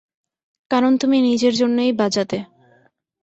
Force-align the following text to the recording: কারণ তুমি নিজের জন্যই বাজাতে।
কারণ 0.71 0.91
তুমি 0.97 1.17
নিজের 1.21 1.53
জন্যই 1.55 1.91
বাজাতে। 1.93 2.37